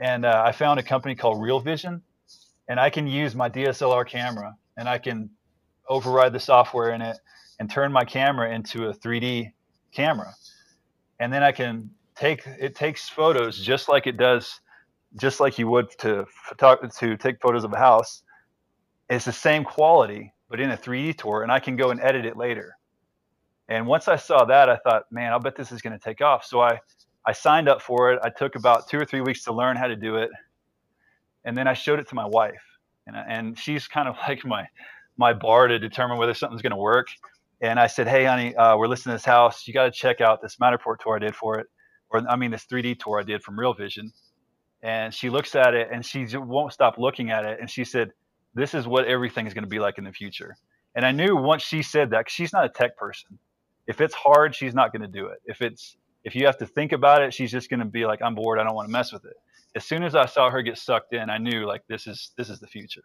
And 0.00 0.24
uh, 0.24 0.42
I 0.46 0.52
found 0.52 0.80
a 0.80 0.82
company 0.82 1.16
called 1.16 1.42
Real 1.42 1.60
Vision, 1.60 2.02
and 2.68 2.80
I 2.80 2.90
can 2.90 3.06
use 3.08 3.34
my 3.34 3.50
DSLR 3.50 4.06
camera 4.08 4.56
and 4.76 4.88
I 4.88 4.98
can 4.98 5.30
override 5.88 6.32
the 6.32 6.40
software 6.40 6.92
in 6.92 7.02
it 7.02 7.18
and 7.60 7.70
turn 7.70 7.92
my 7.92 8.04
camera 8.04 8.52
into 8.54 8.86
a 8.86 8.94
3D 8.94 9.52
camera. 9.92 10.34
And 11.20 11.32
then 11.32 11.42
I 11.42 11.52
can 11.52 11.90
take 12.16 12.46
it 12.46 12.74
takes 12.74 13.08
photos 13.08 13.58
just 13.58 13.88
like 13.88 14.06
it 14.06 14.16
does, 14.16 14.60
just 15.16 15.40
like 15.40 15.58
you 15.58 15.68
would 15.68 15.90
to 15.98 16.26
to 16.58 17.16
take 17.16 17.40
photos 17.40 17.64
of 17.64 17.72
a 17.72 17.78
house. 17.78 18.22
It's 19.08 19.26
the 19.26 19.32
same 19.32 19.64
quality, 19.64 20.32
but 20.48 20.60
in 20.60 20.70
a 20.70 20.76
3D 20.76 21.18
tour, 21.18 21.42
and 21.42 21.52
I 21.52 21.60
can 21.60 21.76
go 21.76 21.90
and 21.90 22.00
edit 22.00 22.24
it 22.24 22.36
later. 22.36 22.76
And 23.68 23.86
once 23.86 24.08
I 24.08 24.16
saw 24.16 24.44
that, 24.46 24.68
I 24.68 24.76
thought, 24.76 25.04
man, 25.10 25.32
I'll 25.32 25.40
bet 25.40 25.56
this 25.56 25.72
is 25.72 25.82
going 25.82 25.98
to 25.98 26.02
take 26.02 26.20
off. 26.20 26.44
So 26.44 26.60
I 26.60 26.80
I 27.26 27.32
signed 27.32 27.68
up 27.68 27.80
for 27.80 28.12
it. 28.12 28.20
I 28.22 28.28
took 28.30 28.54
about 28.54 28.88
two 28.88 28.98
or 28.98 29.04
three 29.04 29.20
weeks 29.20 29.44
to 29.44 29.52
learn 29.52 29.76
how 29.76 29.86
to 29.86 29.96
do 29.96 30.16
it, 30.16 30.30
and 31.44 31.56
then 31.56 31.66
I 31.66 31.74
showed 31.74 31.98
it 31.98 32.08
to 32.08 32.14
my 32.14 32.26
wife, 32.26 32.62
and 33.06 33.16
and 33.16 33.58
she's 33.58 33.88
kind 33.88 34.08
of 34.08 34.16
like 34.28 34.44
my 34.44 34.66
my 35.16 35.32
bar 35.32 35.68
to 35.68 35.78
determine 35.78 36.18
whether 36.18 36.34
something's 36.34 36.62
going 36.62 36.72
to 36.72 36.76
work. 36.76 37.06
And 37.64 37.80
I 37.80 37.86
said, 37.86 38.06
hey, 38.06 38.26
honey, 38.26 38.54
uh, 38.54 38.76
we're 38.76 38.88
listing 38.88 39.10
this 39.10 39.24
house. 39.24 39.66
You 39.66 39.72
got 39.72 39.84
to 39.84 39.90
check 39.90 40.20
out 40.20 40.42
this 40.42 40.56
Matterport 40.56 40.98
tour 41.00 41.16
I 41.16 41.18
did 41.18 41.34
for 41.34 41.58
it, 41.58 41.66
or 42.10 42.20
I 42.28 42.36
mean 42.36 42.50
this 42.50 42.66
3D 42.66 42.98
tour 42.98 43.20
I 43.20 43.22
did 43.22 43.42
from 43.42 43.58
Real 43.58 43.72
Vision. 43.72 44.12
And 44.82 45.14
she 45.14 45.30
looks 45.30 45.54
at 45.54 45.72
it 45.72 45.88
and 45.90 46.04
she 46.04 46.26
won't 46.36 46.74
stop 46.74 46.98
looking 46.98 47.30
at 47.30 47.46
it. 47.46 47.58
And 47.58 47.70
she 47.70 47.84
said, 47.84 48.10
this 48.52 48.74
is 48.74 48.86
what 48.86 49.06
everything 49.06 49.46
is 49.46 49.54
going 49.54 49.64
to 49.64 49.70
be 49.70 49.78
like 49.78 49.96
in 49.96 50.04
the 50.04 50.12
future. 50.12 50.54
And 50.94 51.06
I 51.06 51.12
knew 51.12 51.36
once 51.36 51.62
she 51.62 51.82
said 51.82 52.10
that, 52.10 52.30
she's 52.30 52.52
not 52.52 52.66
a 52.66 52.68
tech 52.68 52.98
person. 52.98 53.38
If 53.86 54.02
it's 54.02 54.12
hard, 54.12 54.54
she's 54.54 54.74
not 54.74 54.92
going 54.92 55.00
to 55.00 55.08
do 55.08 55.28
it. 55.28 55.38
If 55.46 55.62
it's 55.62 55.96
if 56.22 56.36
you 56.36 56.44
have 56.44 56.58
to 56.58 56.66
think 56.66 56.92
about 56.92 57.22
it, 57.22 57.32
she's 57.32 57.50
just 57.50 57.70
going 57.70 57.80
to 57.80 57.86
be 57.86 58.04
like, 58.04 58.20
I'm 58.20 58.34
bored. 58.34 58.58
I 58.58 58.64
don't 58.64 58.74
want 58.74 58.88
to 58.88 58.92
mess 58.92 59.10
with 59.10 59.24
it. 59.24 59.36
As 59.74 59.86
soon 59.86 60.02
as 60.02 60.14
I 60.14 60.26
saw 60.26 60.50
her 60.50 60.60
get 60.60 60.76
sucked 60.76 61.14
in, 61.14 61.30
I 61.30 61.38
knew 61.38 61.64
like 61.66 61.86
this 61.88 62.06
is 62.06 62.32
this 62.36 62.50
is 62.50 62.60
the 62.60 62.66
future. 62.66 63.04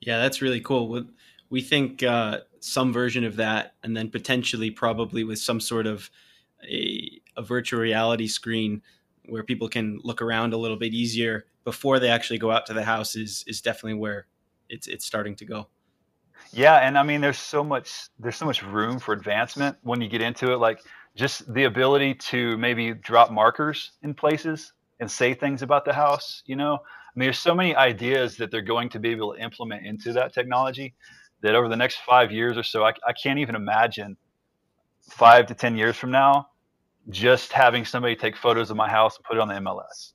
Yeah, 0.00 0.20
that's 0.20 0.40
really 0.40 0.62
cool. 0.62 1.04
We 1.50 1.60
think 1.60 2.02
uh, 2.02 2.38
some 2.64 2.94
version 2.94 3.24
of 3.24 3.36
that, 3.36 3.74
and 3.82 3.94
then 3.94 4.08
potentially 4.08 4.70
probably 4.70 5.22
with 5.22 5.38
some 5.38 5.60
sort 5.60 5.86
of 5.86 6.10
a, 6.66 7.20
a 7.36 7.42
virtual 7.42 7.78
reality 7.78 8.26
screen 8.26 8.80
where 9.28 9.42
people 9.42 9.68
can 9.68 10.00
look 10.02 10.22
around 10.22 10.54
a 10.54 10.56
little 10.56 10.78
bit 10.78 10.94
easier 10.94 11.44
before 11.64 11.98
they 11.98 12.08
actually 12.08 12.38
go 12.38 12.50
out 12.50 12.64
to 12.66 12.72
the 12.72 12.82
house 12.82 13.16
is 13.16 13.44
is 13.46 13.60
definitely 13.60 13.98
where 13.98 14.26
it's 14.70 14.86
it's 14.86 15.04
starting 15.04 15.36
to 15.36 15.44
go. 15.44 15.68
Yeah, 16.52 16.76
and 16.76 16.96
I 16.96 17.02
mean, 17.02 17.20
there's 17.20 17.38
so 17.38 17.62
much 17.62 18.08
there's 18.18 18.36
so 18.36 18.46
much 18.46 18.62
room 18.62 18.98
for 18.98 19.12
advancement 19.12 19.76
when 19.82 20.00
you 20.00 20.08
get 20.08 20.22
into 20.22 20.52
it. 20.52 20.56
Like 20.56 20.80
just 21.14 21.52
the 21.52 21.64
ability 21.64 22.14
to 22.14 22.56
maybe 22.56 22.94
drop 22.94 23.30
markers 23.30 23.92
in 24.02 24.14
places 24.14 24.72
and 25.00 25.10
say 25.10 25.34
things 25.34 25.60
about 25.60 25.84
the 25.84 25.92
house. 25.92 26.42
You 26.46 26.56
know, 26.56 26.76
I 26.76 27.12
mean, 27.14 27.26
there's 27.26 27.38
so 27.38 27.54
many 27.54 27.76
ideas 27.76 28.38
that 28.38 28.50
they're 28.50 28.62
going 28.62 28.88
to 28.90 28.98
be 28.98 29.10
able 29.10 29.34
to 29.34 29.40
implement 29.40 29.84
into 29.84 30.14
that 30.14 30.32
technology 30.32 30.94
that 31.44 31.54
over 31.54 31.68
the 31.68 31.76
next 31.76 31.98
five 31.98 32.32
years 32.32 32.56
or 32.56 32.62
so, 32.62 32.84
I, 32.84 32.92
I 33.06 33.12
can't 33.12 33.38
even 33.38 33.54
imagine 33.54 34.16
five 35.02 35.46
to 35.46 35.54
ten 35.54 35.76
years 35.76 35.94
from 35.94 36.10
now 36.10 36.48
just 37.10 37.52
having 37.52 37.84
somebody 37.84 38.16
take 38.16 38.34
photos 38.34 38.70
of 38.70 38.78
my 38.78 38.88
house 38.88 39.16
and 39.16 39.24
put 39.24 39.36
it 39.36 39.40
on 39.40 39.48
the 39.48 39.54
MLS. 39.54 40.14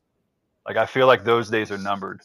Like 0.67 0.75
I 0.75 0.87
feel 0.87 1.05
like 1.05 1.23
those 1.23 1.49
days 1.49 1.71
are 1.71 1.77
numbered. 1.77 2.21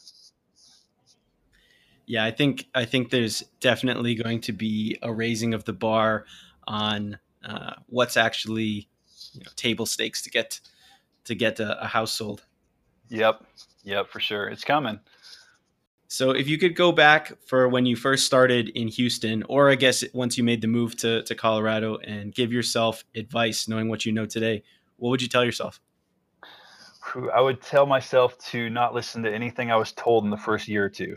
Yeah, 2.06 2.24
I 2.24 2.30
think 2.30 2.66
I 2.74 2.86
think 2.86 3.10
there's 3.10 3.42
definitely 3.60 4.14
going 4.14 4.40
to 4.42 4.52
be 4.52 4.98
a 5.02 5.12
raising 5.12 5.52
of 5.52 5.64
the 5.64 5.74
bar 5.74 6.24
on 6.66 7.18
uh, 7.44 7.74
what's 7.86 8.16
actually 8.16 8.88
you 9.32 9.40
know, 9.40 9.50
table 9.54 9.84
stakes 9.84 10.22
to 10.22 10.30
get 10.30 10.60
to 11.24 11.34
get 11.34 11.60
a, 11.60 11.82
a 11.82 11.86
house 11.86 12.12
sold. 12.12 12.44
Yep, 13.10 13.44
yep, 13.82 14.08
for 14.08 14.20
sure, 14.20 14.48
it's 14.48 14.64
coming. 14.64 14.98
So, 16.14 16.30
if 16.30 16.46
you 16.46 16.58
could 16.58 16.76
go 16.76 16.92
back 16.92 17.32
for 17.44 17.68
when 17.68 17.86
you 17.86 17.96
first 17.96 18.24
started 18.24 18.68
in 18.68 18.86
Houston, 18.86 19.42
or 19.48 19.68
I 19.68 19.74
guess 19.74 20.04
once 20.12 20.38
you 20.38 20.44
made 20.44 20.60
the 20.60 20.68
move 20.68 20.96
to, 20.98 21.24
to 21.24 21.34
Colorado, 21.34 21.96
and 21.96 22.32
give 22.32 22.52
yourself 22.52 23.04
advice, 23.16 23.66
knowing 23.66 23.88
what 23.88 24.06
you 24.06 24.12
know 24.12 24.24
today, 24.24 24.62
what 24.98 25.10
would 25.10 25.20
you 25.20 25.26
tell 25.26 25.44
yourself? 25.44 25.80
I 27.34 27.40
would 27.40 27.60
tell 27.60 27.84
myself 27.84 28.38
to 28.50 28.70
not 28.70 28.94
listen 28.94 29.24
to 29.24 29.34
anything 29.34 29.72
I 29.72 29.76
was 29.76 29.90
told 29.90 30.22
in 30.22 30.30
the 30.30 30.36
first 30.36 30.68
year 30.68 30.84
or 30.84 30.88
two. 30.88 31.16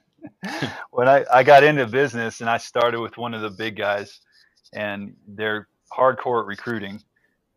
when 0.92 1.10
I, 1.10 1.26
I 1.30 1.42
got 1.42 1.62
into 1.62 1.86
business 1.86 2.40
and 2.40 2.48
I 2.48 2.56
started 2.56 3.00
with 3.00 3.18
one 3.18 3.34
of 3.34 3.42
the 3.42 3.50
big 3.50 3.76
guys, 3.76 4.22
and 4.72 5.14
they're 5.28 5.68
hardcore 5.94 6.40
at 6.40 6.46
recruiting. 6.46 7.02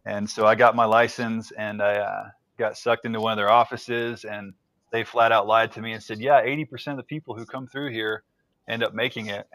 And 0.05 0.29
so 0.29 0.45
I 0.45 0.55
got 0.55 0.75
my 0.75 0.83
license 0.83 1.51
and 1.51 1.81
I 1.81 1.93
uh, 1.99 2.29
got 2.57 2.77
sucked 2.77 3.05
into 3.05 3.21
one 3.21 3.31
of 3.31 3.37
their 3.37 3.49
offices 3.49 4.25
and 4.25 4.53
they 4.91 5.03
flat 5.03 5.31
out 5.31 5.47
lied 5.47 5.71
to 5.73 5.81
me 5.81 5.93
and 5.93 6.01
said, 6.01 6.19
yeah, 6.19 6.41
80% 6.41 6.91
of 6.91 6.97
the 6.97 7.03
people 7.03 7.35
who 7.35 7.45
come 7.45 7.67
through 7.67 7.91
here 7.91 8.23
end 8.67 8.83
up 8.83 8.93
making 8.93 9.27
it. 9.27 9.47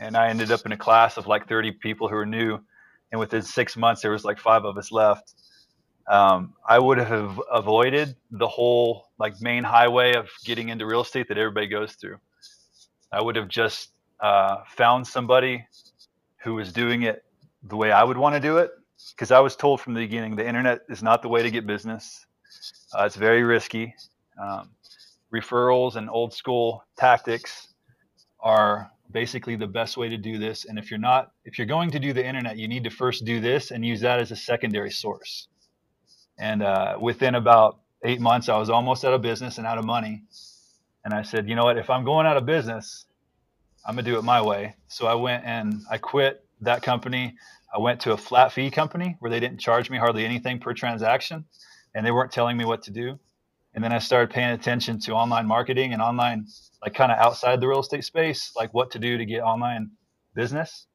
And 0.00 0.16
I 0.16 0.28
ended 0.28 0.50
up 0.50 0.66
in 0.66 0.72
a 0.72 0.76
class 0.76 1.16
of 1.16 1.26
like 1.26 1.48
30 1.48 1.72
people 1.72 2.08
who 2.08 2.16
were 2.16 2.26
new. 2.26 2.58
And 3.12 3.20
within 3.20 3.42
six 3.42 3.76
months, 3.76 4.02
there 4.02 4.10
was 4.10 4.24
like 4.24 4.38
five 4.38 4.64
of 4.64 4.76
us 4.76 4.92
left. 4.92 5.34
Um, 6.08 6.54
I 6.68 6.78
would 6.78 6.98
have 6.98 7.40
avoided 7.50 8.16
the 8.30 8.46
whole 8.46 9.08
like 9.18 9.40
main 9.40 9.64
highway 9.64 10.14
of 10.14 10.28
getting 10.44 10.68
into 10.68 10.86
real 10.86 11.00
estate 11.00 11.28
that 11.28 11.38
everybody 11.38 11.66
goes 11.66 11.94
through. 11.94 12.18
I 13.12 13.22
would 13.22 13.36
have 13.36 13.48
just 13.48 13.90
uh, 14.20 14.58
found 14.68 15.06
somebody 15.06 15.66
who 16.38 16.54
was 16.54 16.72
doing 16.72 17.02
it 17.02 17.24
the 17.62 17.76
way 17.76 17.90
I 17.90 18.04
would 18.04 18.18
want 18.18 18.34
to 18.34 18.40
do 18.40 18.58
it. 18.58 18.70
Because 19.10 19.30
I 19.30 19.40
was 19.40 19.56
told 19.56 19.80
from 19.80 19.94
the 19.94 20.00
beginning 20.00 20.36
the 20.36 20.46
internet 20.46 20.80
is 20.88 21.02
not 21.02 21.22
the 21.22 21.28
way 21.28 21.42
to 21.42 21.50
get 21.50 21.66
business. 21.66 22.26
Uh, 22.96 23.04
it's 23.04 23.16
very 23.16 23.42
risky. 23.42 23.94
Um, 24.40 24.70
referrals 25.34 25.96
and 25.96 26.08
old 26.10 26.32
school 26.32 26.84
tactics 26.96 27.68
are 28.40 28.90
basically 29.10 29.56
the 29.56 29.66
best 29.66 29.96
way 29.96 30.08
to 30.08 30.16
do 30.16 30.38
this. 30.38 30.64
And 30.64 30.78
if 30.78 30.90
you're 30.90 31.00
not, 31.00 31.32
if 31.44 31.58
you're 31.58 31.66
going 31.66 31.90
to 31.90 31.98
do 31.98 32.12
the 32.12 32.24
internet, 32.24 32.56
you 32.56 32.68
need 32.68 32.84
to 32.84 32.90
first 32.90 33.24
do 33.24 33.40
this 33.40 33.70
and 33.70 33.84
use 33.84 34.00
that 34.00 34.20
as 34.20 34.30
a 34.30 34.36
secondary 34.36 34.90
source. 34.90 35.48
And 36.38 36.62
uh, 36.62 36.98
within 37.00 37.34
about 37.34 37.78
eight 38.04 38.20
months, 38.20 38.48
I 38.48 38.58
was 38.58 38.70
almost 38.70 39.04
out 39.04 39.14
of 39.14 39.22
business 39.22 39.58
and 39.58 39.66
out 39.66 39.78
of 39.78 39.84
money. 39.84 40.24
And 41.04 41.14
I 41.14 41.22
said, 41.22 41.48
you 41.48 41.54
know 41.54 41.64
what? 41.64 41.78
If 41.78 41.88
I'm 41.88 42.04
going 42.04 42.26
out 42.26 42.36
of 42.36 42.46
business, 42.46 43.06
I'm 43.86 43.94
gonna 43.94 44.02
do 44.02 44.18
it 44.18 44.22
my 44.22 44.42
way. 44.42 44.74
So 44.88 45.06
I 45.06 45.14
went 45.14 45.44
and 45.44 45.82
I 45.90 45.98
quit 45.98 46.44
that 46.60 46.82
company. 46.82 47.36
I 47.74 47.78
went 47.78 48.00
to 48.00 48.12
a 48.12 48.16
flat 48.16 48.52
fee 48.52 48.70
company 48.70 49.16
where 49.20 49.30
they 49.30 49.40
didn't 49.40 49.60
charge 49.60 49.90
me 49.90 49.98
hardly 49.98 50.24
anything 50.24 50.58
per 50.58 50.72
transaction, 50.72 51.44
and 51.94 52.04
they 52.04 52.10
weren't 52.10 52.32
telling 52.32 52.56
me 52.56 52.64
what 52.64 52.82
to 52.84 52.90
do. 52.90 53.18
And 53.76 53.84
then 53.84 53.92
I 53.92 53.98
started 53.98 54.30
paying 54.30 54.52
attention 54.52 54.98
to 55.00 55.12
online 55.12 55.46
marketing 55.46 55.92
and 55.92 56.00
online, 56.00 56.46
like 56.82 56.94
kind 56.94 57.12
of 57.12 57.18
outside 57.18 57.60
the 57.60 57.68
real 57.68 57.80
estate 57.80 58.04
space, 58.04 58.52
like 58.56 58.72
what 58.72 58.90
to 58.92 58.98
do 58.98 59.18
to 59.18 59.26
get 59.26 59.42
online 59.42 59.90
business. 60.34 60.86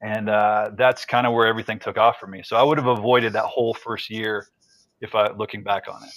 And 0.00 0.30
uh, 0.30 0.70
that's 0.78 1.04
kind 1.04 1.26
of 1.26 1.32
where 1.32 1.48
everything 1.48 1.80
took 1.80 1.98
off 1.98 2.20
for 2.20 2.28
me. 2.28 2.42
So 2.44 2.56
I 2.56 2.62
would 2.62 2.78
have 2.78 2.86
avoided 2.86 3.32
that 3.32 3.44
whole 3.44 3.74
first 3.74 4.08
year 4.08 4.46
if 5.00 5.16
I 5.16 5.32
looking 5.32 5.64
back 5.64 5.88
on 5.92 6.00
it. 6.04 6.10